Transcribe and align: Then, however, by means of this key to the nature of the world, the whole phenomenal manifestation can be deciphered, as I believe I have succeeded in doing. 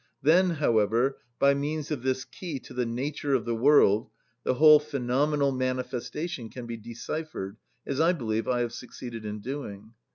Then, 0.23 0.49
however, 0.57 1.19
by 1.37 1.53
means 1.53 1.91
of 1.91 2.01
this 2.01 2.25
key 2.25 2.57
to 2.61 2.73
the 2.73 2.87
nature 2.87 3.35
of 3.35 3.45
the 3.45 3.53
world, 3.53 4.09
the 4.43 4.55
whole 4.55 4.79
phenomenal 4.79 5.51
manifestation 5.51 6.49
can 6.49 6.65
be 6.65 6.75
deciphered, 6.75 7.57
as 7.85 8.01
I 8.01 8.11
believe 8.13 8.47
I 8.47 8.61
have 8.61 8.73
succeeded 8.73 9.25
in 9.25 9.41
doing. 9.41 9.93